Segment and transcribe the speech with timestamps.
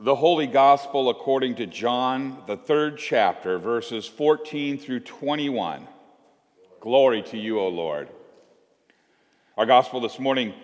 [0.00, 5.88] The Holy Gospel according to John, the third chapter, verses 14 through 21.
[6.78, 8.08] Glory to you, O Lord.
[9.56, 10.54] Our Gospel this morning,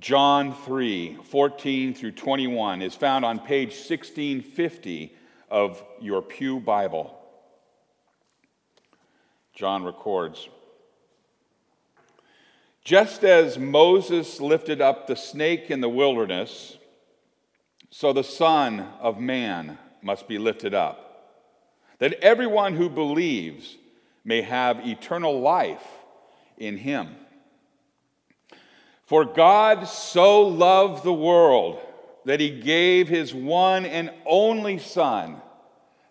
[0.00, 5.14] John 3, 14 through 21, is found on page 1650
[5.48, 7.16] of your Pew Bible.
[9.54, 10.48] John records
[12.82, 16.78] Just as Moses lifted up the snake in the wilderness,
[17.94, 21.28] so the Son of Man must be lifted up,
[21.98, 23.76] that everyone who believes
[24.24, 25.86] may have eternal life
[26.56, 27.14] in him.
[29.04, 31.80] For God so loved the world
[32.24, 35.42] that he gave his one and only Son,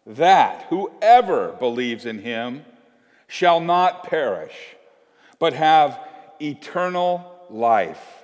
[0.05, 2.63] that whoever believes in him
[3.27, 4.55] shall not perish,
[5.39, 5.99] but have
[6.39, 8.20] eternal life.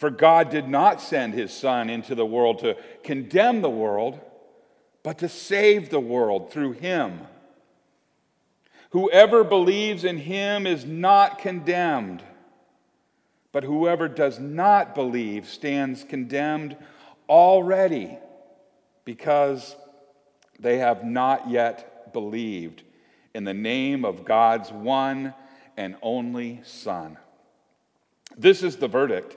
[0.00, 4.18] For God did not send his Son into the world to condemn the world,
[5.02, 7.20] but to save the world through him.
[8.92, 12.22] Whoever believes in him is not condemned,
[13.52, 16.78] but whoever does not believe stands condemned
[17.28, 18.16] already
[19.04, 19.76] because
[20.58, 22.84] they have not yet believed
[23.34, 25.34] in the name of God's one
[25.76, 27.18] and only Son.
[28.34, 29.36] This is the verdict.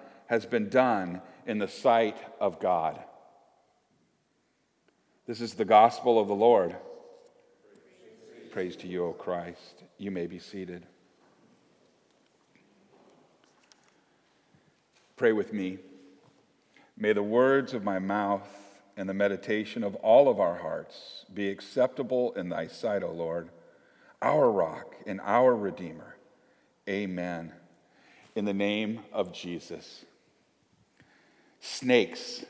[0.31, 2.97] has been done in the sight of God.
[5.27, 6.73] This is the gospel of the Lord.
[8.49, 9.83] Praise to you, O Christ.
[9.97, 10.85] You may be seated.
[15.17, 15.79] Pray with me.
[16.95, 18.47] May the words of my mouth
[18.95, 23.49] and the meditation of all of our hearts be acceptable in thy sight, O Lord,
[24.21, 26.15] our rock and our Redeemer.
[26.87, 27.51] Amen.
[28.33, 30.05] In the name of Jesus.
[31.61, 32.43] Snakes.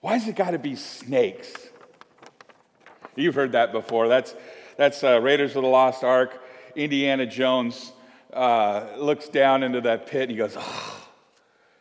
[0.00, 1.52] Why has it got to be snakes?
[3.16, 4.08] You've heard that before.
[4.08, 4.34] That's,
[4.76, 6.42] that's uh, Raiders of the Lost Ark.
[6.76, 7.92] Indiana Jones
[8.32, 11.08] uh, looks down into that pit and he goes, oh,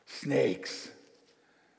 [0.06, 0.90] snakes.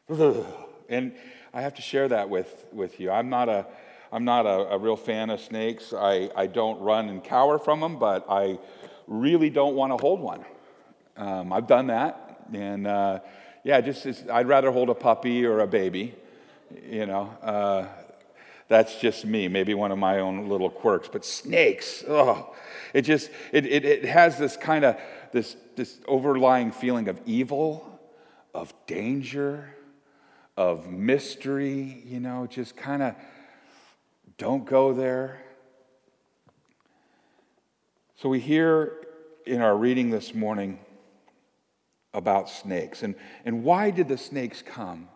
[0.09, 1.15] And
[1.55, 3.11] I have to share that with, with you.
[3.11, 3.67] I'm not a,
[4.13, 5.95] I'm not a, a real fan of snakes.
[5.97, 8.59] I, I don't run and cower from them, but I
[9.07, 10.45] really don't want to hold one.
[11.17, 13.21] Um, I've done that, and uh,
[13.65, 16.15] yeah, just I'd rather hold a puppy or a baby.
[16.87, 17.87] You know, uh,
[18.69, 19.49] that's just me.
[19.49, 21.09] Maybe one of my own little quirks.
[21.11, 22.55] But snakes, oh,
[22.93, 24.97] it just it, it, it has this kind of
[25.33, 27.99] this this overlying feeling of evil,
[28.53, 29.75] of danger,
[30.59, 32.03] of mystery.
[32.07, 33.15] You know, just kind of
[34.37, 35.41] don't go there.
[38.17, 38.93] So we hear
[39.47, 40.79] in our reading this morning
[42.15, 43.03] about snakes.
[43.03, 43.15] And,
[43.45, 45.09] and why did the snakes come?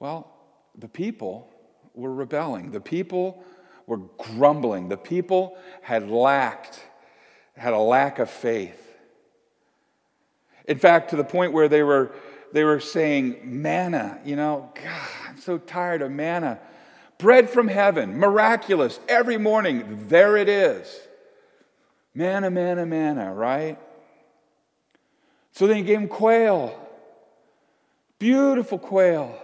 [0.00, 0.32] Well,
[0.76, 1.50] the people
[1.94, 2.70] were rebelling.
[2.70, 3.44] The people
[3.86, 4.88] were grumbling.
[4.88, 6.80] The people had lacked,
[7.56, 8.84] had a lack of faith.
[10.66, 12.12] In fact, to the point where they were,
[12.52, 16.58] they were saying, manna, you know, God, I'm so tired of manna.
[17.18, 21.00] Bread from heaven, miraculous, every morning, there it is.
[22.14, 23.78] Manna, manna, manna, right?
[25.58, 26.78] So then he gave him quail.
[28.20, 29.36] Beautiful quail.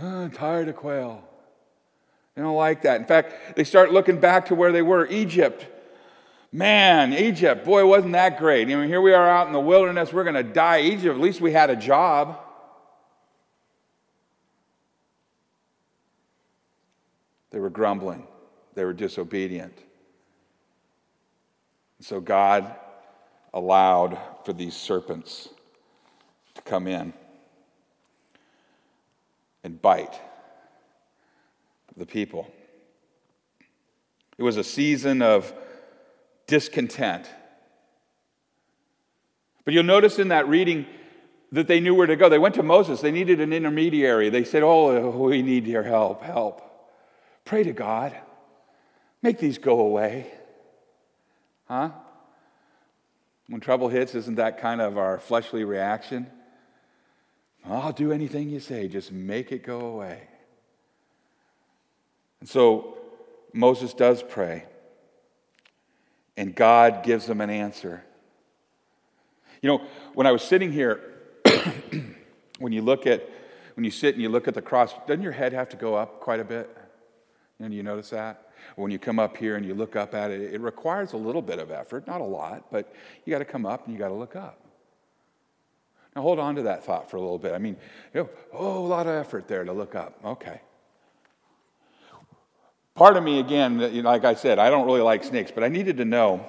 [0.00, 1.24] I'm tired of quail.
[2.36, 3.00] They don't like that.
[3.00, 5.66] In fact, they start looking back to where they were Egypt.
[6.52, 8.68] Man, Egypt, boy, wasn't that great.
[8.68, 10.12] I mean, here we are out in the wilderness.
[10.12, 10.82] We're going to die.
[10.82, 12.38] Egypt, at least we had a job.
[17.50, 18.24] They were grumbling,
[18.76, 19.76] they were disobedient.
[21.98, 22.72] So God
[23.54, 25.48] allowed for these serpents
[26.54, 27.14] to come in
[29.62, 30.20] and bite
[31.96, 32.52] the people.
[34.36, 35.54] It was a season of
[36.48, 37.30] discontent.
[39.64, 40.86] But you'll notice in that reading
[41.52, 42.28] that they knew where to go.
[42.28, 44.28] They went to Moses, they needed an intermediary.
[44.28, 46.60] They said, Oh, we need your help, help.
[47.44, 48.14] Pray to God,
[49.22, 50.32] make these go away.
[51.68, 51.90] Huh?
[53.48, 56.30] When trouble hits, isn't that kind of our fleshly reaction?
[57.66, 60.28] I'll do anything you say, just make it go away.
[62.40, 62.98] And so
[63.52, 64.64] Moses does pray,
[66.36, 68.04] and God gives him an answer.
[69.62, 69.82] You know,
[70.12, 71.00] when I was sitting here,
[72.58, 73.26] when you look at,
[73.76, 75.94] when you sit and you look at the cross, doesn't your head have to go
[75.94, 76.74] up quite a bit?
[77.58, 78.43] And you notice that?
[78.76, 81.42] When you come up here and you look up at it, it requires a little
[81.42, 82.92] bit of effort, not a lot, but
[83.24, 84.60] you got to come up and you got to look up.
[86.14, 87.52] Now hold on to that thought for a little bit.
[87.52, 87.76] I mean,
[88.12, 90.18] you know, oh, a lot of effort there to look up.
[90.24, 90.60] Okay.
[92.94, 95.96] Part of me, again, like I said, I don't really like snakes, but I needed
[95.96, 96.46] to know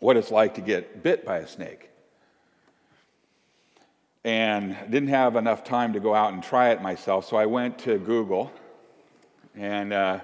[0.00, 1.90] what it's like to get bit by a snake.
[4.24, 7.78] And didn't have enough time to go out and try it myself, so I went
[7.80, 8.52] to Google
[9.54, 10.20] and, uh,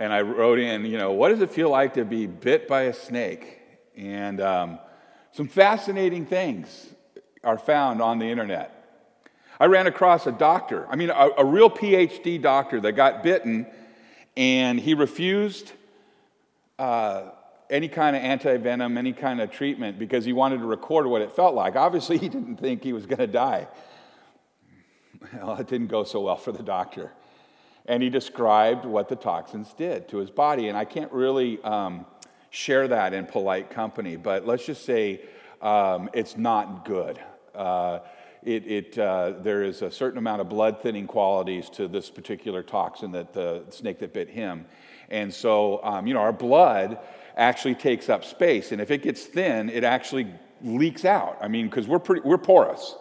[0.00, 2.84] and I wrote in, you know, what does it feel like to be bit by
[2.84, 3.60] a snake?
[3.94, 4.78] And um,
[5.32, 6.86] some fascinating things
[7.44, 8.76] are found on the internet.
[9.60, 13.66] I ran across a doctor, I mean, a, a real PhD doctor that got bitten
[14.38, 15.72] and he refused
[16.78, 17.32] uh,
[17.68, 21.20] any kind of anti venom, any kind of treatment because he wanted to record what
[21.20, 21.76] it felt like.
[21.76, 23.68] Obviously, he didn't think he was going to die.
[25.34, 27.12] Well, it didn't go so well for the doctor.
[27.90, 30.68] And he described what the toxins did to his body.
[30.68, 32.06] And I can't really um,
[32.50, 35.22] share that in polite company, but let's just say
[35.60, 37.18] um, it's not good.
[37.52, 37.98] Uh,
[38.44, 42.62] it, it, uh, there is a certain amount of blood thinning qualities to this particular
[42.62, 44.66] toxin that the snake that bit him.
[45.08, 47.00] And so, um, you know, our blood
[47.36, 48.70] actually takes up space.
[48.70, 50.28] And if it gets thin, it actually
[50.62, 51.38] leaks out.
[51.40, 52.94] I mean, because we're, pretty, we're porous,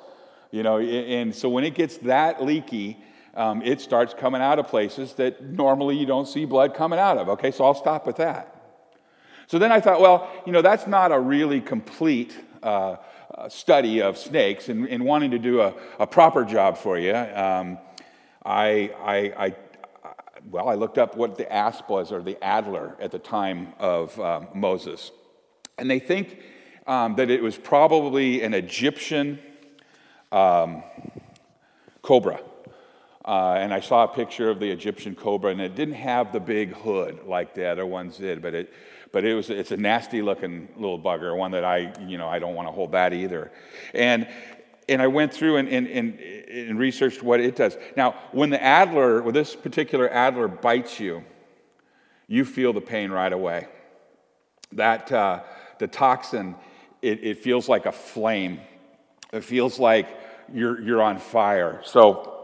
[0.49, 2.97] you know, and so when it gets that leaky,
[3.35, 7.17] um, it starts coming out of places that normally you don't see blood coming out
[7.17, 7.29] of.
[7.29, 8.55] Okay, so I'll stop with that.
[9.47, 12.97] So then I thought, well, you know, that's not a really complete uh,
[13.47, 17.77] study of snakes and, and, wanting to do a, a proper job for you, um,
[18.43, 19.55] I, I, I,
[20.49, 24.19] well, I looked up what the asp was, or the adder, at the time of
[24.19, 25.11] um, Moses.
[25.77, 26.41] And they think
[26.85, 29.39] um, that it was probably an Egyptian
[30.31, 30.83] um,
[32.01, 32.41] cobra.
[33.29, 36.39] Uh, and I saw a picture of the Egyptian cobra, and it didn't have the
[36.39, 38.73] big hood like the other ones did, but it,
[39.11, 42.39] but it was, it's a nasty looking little bugger, one that I, you know, I
[42.39, 43.51] don't want to hold that either.
[43.93, 44.27] And,
[44.87, 47.77] and I went through and, and, and, and researched what it does.
[47.95, 51.23] Now, when the adder, when this particular adder bites you,
[52.27, 53.67] you feel the pain right away.
[54.71, 55.43] That, uh,
[55.77, 56.55] the toxin,
[57.03, 58.59] it, it feels like a flame.
[59.31, 60.09] It feels like
[60.51, 61.81] you're, you're on fire.
[61.85, 62.37] So,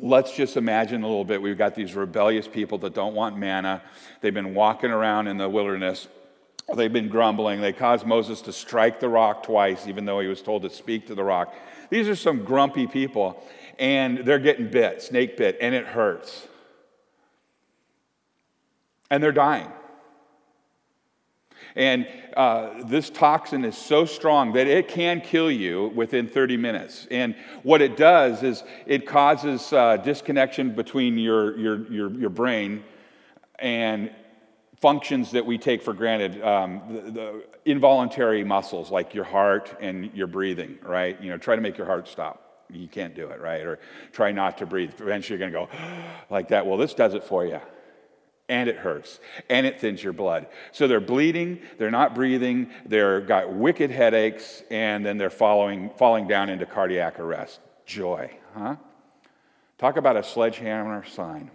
[0.00, 1.40] let's just imagine a little bit.
[1.40, 3.82] We've got these rebellious people that don't want manna.
[4.20, 6.08] They've been walking around in the wilderness.
[6.74, 7.60] They've been grumbling.
[7.60, 11.06] They caused Moses to strike the rock twice, even though he was told to speak
[11.06, 11.54] to the rock.
[11.90, 13.42] These are some grumpy people,
[13.78, 16.48] and they're getting bit, snake bit, and it hurts.
[19.10, 19.70] And they're dying.
[21.76, 27.06] And uh, this toxin is so strong that it can kill you within 30 minutes.
[27.10, 32.82] And what it does is it causes uh, disconnection between your, your, your, your, brain
[33.58, 34.10] and
[34.80, 40.12] functions that we take for granted, um, the, the involuntary muscles like your heart and
[40.14, 41.20] your breathing, right?
[41.22, 43.62] You know, try to make your heart stop you can't do it, right?
[43.62, 43.78] Or
[44.10, 44.92] try not to breathe.
[45.00, 46.66] Eventually, you're going to go like that.
[46.66, 47.60] Well, this does it for you
[48.48, 50.46] and it hurts and it thins your blood.
[50.72, 56.28] So they're bleeding they're not breathing they're got wicked headaches and then they're following, falling
[56.28, 57.60] down into cardiac arrest.
[57.84, 58.76] Joy huh?
[59.78, 61.50] Talk about a sledgehammer sign.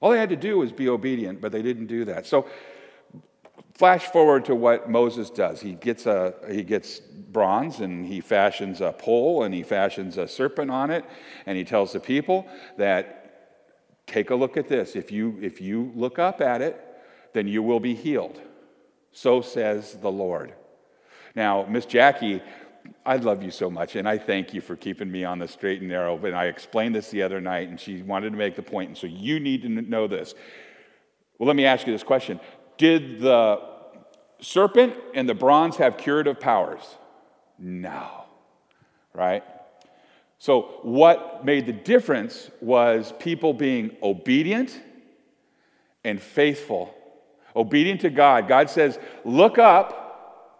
[0.00, 2.26] All they had to do was be obedient but they didn't do that.
[2.26, 2.46] So
[3.74, 5.60] flash forward to what moses does.
[5.60, 10.26] He gets a he gets bronze and he fashions a pole and he fashions a
[10.28, 11.04] serpent on it
[11.46, 13.21] and he tells the people that
[14.06, 14.96] Take a look at this.
[14.96, 16.80] If you, if you look up at it,
[17.32, 18.40] then you will be healed.
[19.12, 20.54] So says the Lord.
[21.34, 22.42] Now, Miss Jackie,
[23.04, 25.80] I love you so much, and I thank you for keeping me on the straight
[25.80, 26.16] and narrow.
[26.24, 28.98] And I explained this the other night, and she wanted to make the point, and
[28.98, 30.34] so you need to know this.
[31.38, 32.40] Well, let me ask you this question
[32.78, 33.60] Did the
[34.40, 36.82] serpent and the bronze have curative powers?
[37.58, 38.24] No.
[39.14, 39.44] Right?
[40.42, 44.76] So, what made the difference was people being obedient
[46.02, 46.92] and faithful.
[47.54, 48.48] Obedient to God.
[48.48, 50.58] God says, Look up.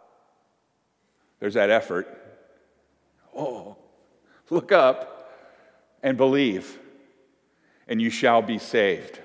[1.41, 2.07] There's that effort.
[3.37, 3.77] Oh,
[4.51, 5.33] look up
[6.01, 6.79] and believe,
[7.89, 9.19] and you shall be saved.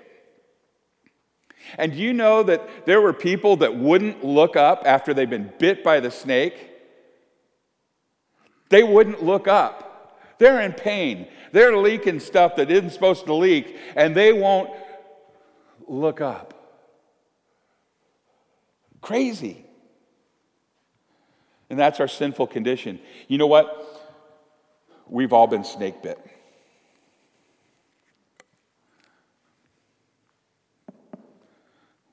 [1.77, 5.53] And do you know that there were people that wouldn't look up after they'd been
[5.59, 6.71] bit by the snake?
[8.69, 9.86] They wouldn't look up.
[10.39, 11.27] They're in pain.
[11.51, 14.69] They're leaking stuff that isn't supposed to leak, and they won't
[15.87, 16.53] look up.
[19.01, 19.65] Crazy.
[21.69, 22.99] And that's our sinful condition.
[23.27, 23.83] You know what?
[25.07, 26.19] We've all been snake bit.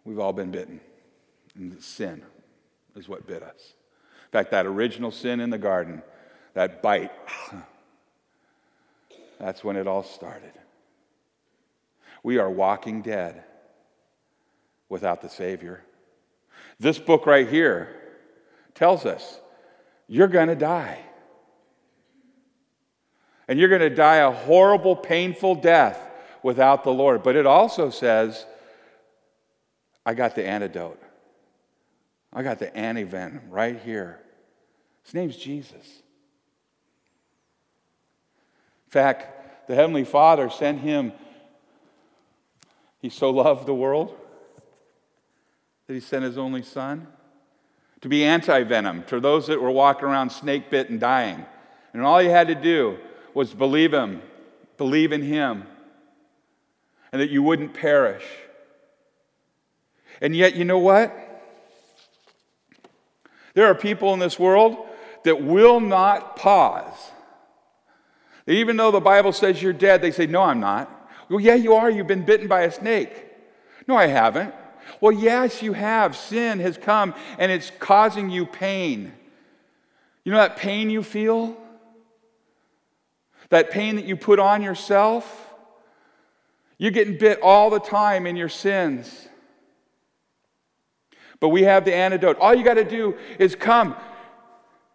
[0.04, 0.80] We've all been bitten.
[1.56, 2.22] And sin
[2.94, 3.74] is what bit us.
[4.26, 6.02] In fact, that original sin in the garden,
[6.54, 7.12] that bite,
[9.38, 10.52] that's when it all started.
[12.22, 13.44] We are walking dead
[14.88, 15.82] without the Savior.
[16.80, 17.94] This book right here
[18.74, 19.40] tells us
[20.08, 20.98] you're going to die.
[23.46, 25.98] And you're going to die a horrible, painful death
[26.42, 27.22] without the Lord.
[27.22, 28.46] But it also says,
[30.06, 31.00] I got the antidote.
[32.32, 34.20] I got the antivenom right here.
[35.04, 36.02] His name's Jesus.
[38.94, 41.12] In fact, the Heavenly Father sent him.
[43.02, 44.16] He so loved the world
[45.88, 47.08] that he sent his only son
[48.02, 51.44] to be anti venom to those that were walking around snake bit and dying.
[51.92, 52.98] And all you had to do
[53.34, 54.22] was believe him,
[54.76, 55.64] believe in him,
[57.10, 58.24] and that you wouldn't perish.
[60.20, 61.12] And yet, you know what?
[63.54, 64.76] There are people in this world
[65.24, 67.10] that will not pause.
[68.46, 70.90] Even though the Bible says you're dead, they say, No, I'm not.
[71.28, 71.90] Well, yeah, you are.
[71.90, 73.26] You've been bitten by a snake.
[73.86, 74.54] No, I haven't.
[75.00, 76.16] Well, yes, you have.
[76.16, 79.12] Sin has come and it's causing you pain.
[80.24, 81.56] You know that pain you feel?
[83.50, 85.52] That pain that you put on yourself?
[86.78, 89.28] You're getting bit all the time in your sins.
[91.40, 92.38] But we have the antidote.
[92.38, 93.96] All you got to do is come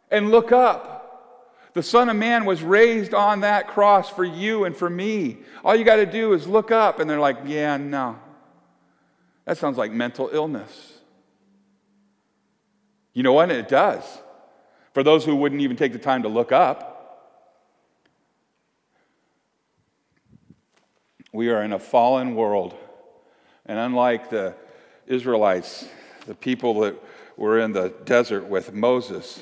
[0.10, 0.99] and look up.
[1.74, 5.38] The Son of Man was raised on that cross for you and for me.
[5.64, 7.00] All you got to do is look up.
[7.00, 8.18] And they're like, yeah, no.
[9.46, 10.94] That sounds like mental illness.
[13.14, 13.52] You know what?
[13.52, 14.04] It does.
[14.94, 16.96] For those who wouldn't even take the time to look up,
[21.32, 22.76] we are in a fallen world.
[23.66, 24.56] And unlike the
[25.06, 25.88] Israelites,
[26.26, 26.96] the people that
[27.38, 29.42] were in the desert with Moses,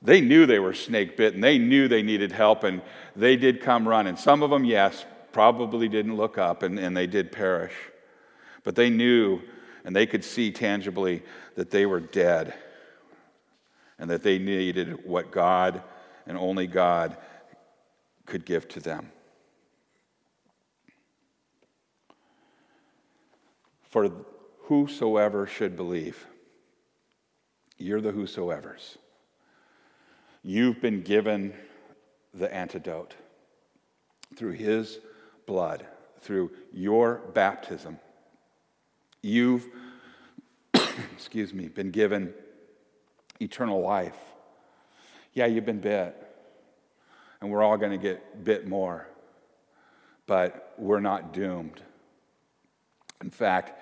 [0.00, 1.40] they knew they were snake bitten.
[1.40, 2.82] They knew they needed help, and
[3.16, 4.16] they did come running.
[4.16, 7.74] Some of them, yes, probably didn't look up, and, and they did perish.
[8.64, 9.40] But they knew
[9.88, 11.22] and they could see tangibly
[11.54, 12.52] that they were dead
[13.98, 15.82] and that they needed what God
[16.26, 17.16] and only God
[18.26, 19.10] could give to them.
[23.84, 24.10] For
[24.64, 26.26] whosoever should believe.
[27.78, 28.98] You're the whosoever's.
[30.42, 31.54] You've been given
[32.32, 33.14] the antidote
[34.36, 34.98] through his
[35.46, 35.86] blood,
[36.20, 37.98] through your baptism.
[39.22, 39.66] You've,
[41.12, 42.32] excuse me, been given
[43.40, 44.16] eternal life.
[45.32, 46.16] Yeah, you've been bit,
[47.40, 49.08] and we're all going to get bit more,
[50.26, 51.80] but we're not doomed.
[53.22, 53.80] In fact,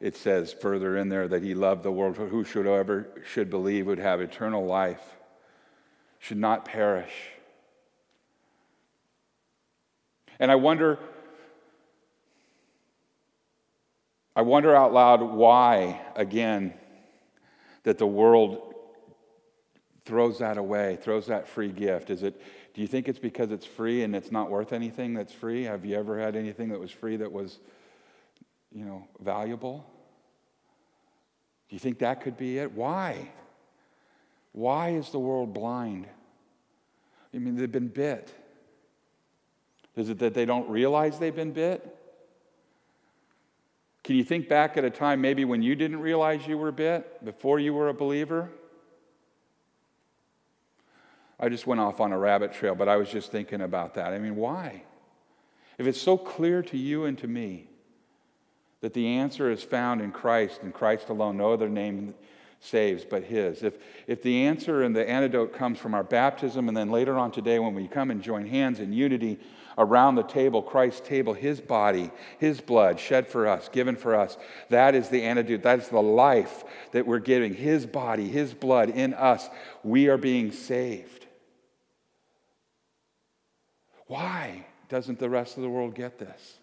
[0.00, 3.86] it says further in there that he loved the world, who should ever should believe
[3.86, 5.16] would have eternal life,
[6.20, 7.12] should not perish.
[10.38, 10.98] And I wonder,
[14.36, 16.74] I wonder out loud why, again,
[17.82, 18.74] that the world
[20.04, 22.10] throws that away, throws that free gift.
[22.10, 22.40] Is it,
[22.74, 25.64] do you think it's because it's free and it's not worth anything that's free?
[25.64, 27.58] Have you ever had anything that was free that was
[28.72, 29.84] you know, valuable?
[31.68, 32.72] Do you think that could be it?
[32.72, 33.30] Why?
[34.52, 36.06] Why is the world blind?
[37.32, 38.32] I mean, they've been bit.
[39.96, 41.96] Is it that they don't realize they've been bit?
[44.02, 47.24] Can you think back at a time maybe when you didn't realize you were bit
[47.24, 48.48] before you were a believer?
[51.38, 54.12] I just went off on a rabbit trail, but I was just thinking about that.
[54.12, 54.82] I mean, why?
[55.78, 57.68] If it's so clear to you and to me
[58.80, 62.14] that the answer is found in Christ and Christ alone, no other name
[62.60, 63.62] saves but His.
[63.62, 63.74] If,
[64.06, 67.58] if the answer and the antidote comes from our baptism, and then later on today
[67.58, 69.38] when we come and join hands in unity
[69.78, 74.36] around the table, Christ's table, His body, His blood shed for us, given for us,
[74.68, 75.62] that is the antidote.
[75.62, 77.54] That is the life that we're giving.
[77.54, 79.48] His body, His blood in us.
[79.82, 81.26] We are being saved.
[84.06, 86.59] Why doesn't the rest of the world get this?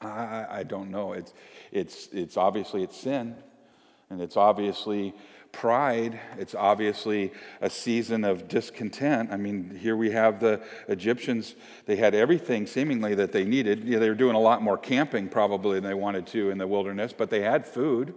[0.00, 1.12] I, I don't know.
[1.12, 1.32] It's,
[1.72, 3.34] it's, it's obviously it's sin,
[4.10, 5.14] and it's obviously
[5.52, 6.20] pride.
[6.38, 9.30] It's obviously a season of discontent.
[9.32, 11.54] I mean, here we have the Egyptians,
[11.86, 13.86] they had everything seemingly that they needed.
[13.86, 17.12] They were doing a lot more camping probably than they wanted to in the wilderness,
[17.16, 18.14] but they had food.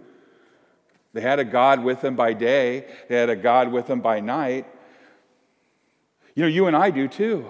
[1.14, 4.20] They had a God with them by day, they had a God with them by
[4.20, 4.66] night.
[6.34, 7.46] You know, you and I do too.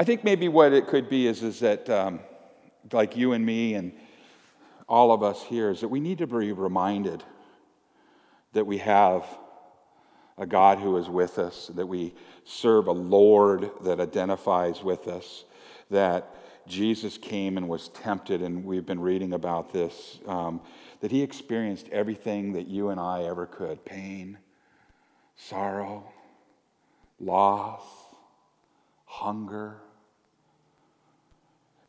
[0.00, 2.20] I think maybe what it could be is, is that, um,
[2.90, 3.92] like you and me and
[4.88, 7.22] all of us here, is that we need to be reminded
[8.54, 9.26] that we have
[10.38, 12.14] a God who is with us, that we
[12.46, 15.44] serve a Lord that identifies with us,
[15.90, 16.34] that
[16.66, 20.62] Jesus came and was tempted, and we've been reading about this, um,
[21.00, 24.38] that he experienced everything that you and I ever could pain,
[25.36, 26.10] sorrow,
[27.18, 27.82] loss,
[29.04, 29.82] hunger.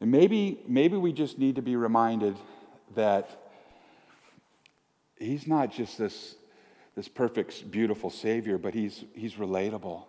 [0.01, 2.35] And maybe, maybe we just need to be reminded
[2.95, 3.29] that
[5.17, 6.35] he's not just this,
[6.95, 10.03] this perfect, beautiful Savior, but he's, he's relatable.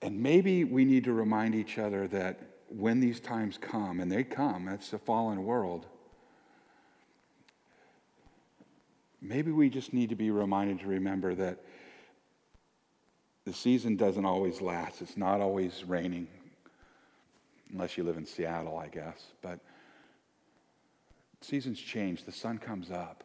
[0.00, 4.24] And maybe we need to remind each other that when these times come, and they
[4.24, 5.86] come, it's a fallen world,
[9.20, 11.62] maybe we just need to be reminded to remember that
[13.44, 15.02] the season doesn't always last.
[15.02, 16.26] It's not always raining,
[17.74, 19.20] unless you live in Seattle, I guess.
[19.42, 19.58] But
[21.40, 23.24] seasons change, the sun comes up,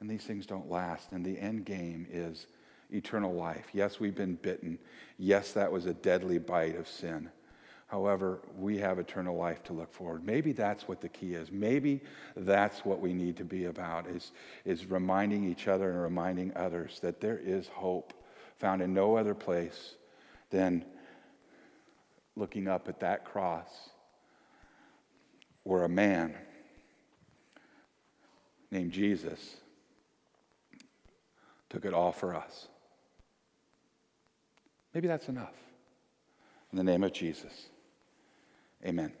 [0.00, 1.12] and these things don't last.
[1.12, 2.46] And the end game is
[2.90, 3.66] eternal life.
[3.72, 4.78] Yes, we've been bitten.
[5.18, 7.30] Yes, that was a deadly bite of sin.
[7.86, 10.24] However, we have eternal life to look forward.
[10.24, 11.52] Maybe that's what the key is.
[11.52, 12.00] Maybe
[12.34, 14.32] that's what we need to be about is,
[14.64, 18.14] is reminding each other and reminding others that there is hope
[18.58, 19.94] found in no other place
[20.50, 20.84] than
[22.36, 23.68] looking up at that cross
[25.62, 26.34] where a man
[28.70, 29.56] named Jesus
[31.70, 32.68] took it all for us.
[34.92, 35.54] Maybe that's enough.
[36.70, 37.68] In the name of Jesus,
[38.84, 39.12] amen.